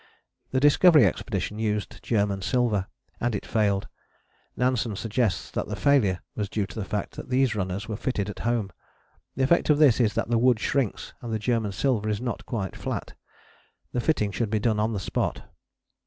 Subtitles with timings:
[0.49, 2.87] The Discovery Expedition used German silver,
[3.19, 3.87] and it failed:
[4.57, 8.27] Nansen suggests that the failure was due to the fact that these runners were fitted
[8.27, 8.71] at home.
[9.35, 12.47] The effect of this is that the wood shrinks and the German silver is not
[12.47, 13.13] quite flat:
[13.91, 15.43] the fitting should be done on the spot.